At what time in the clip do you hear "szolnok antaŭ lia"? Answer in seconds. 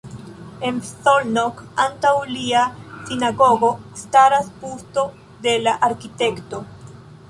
0.87-2.65